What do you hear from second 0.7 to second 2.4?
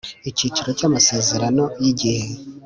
cya Amasezerano y igihe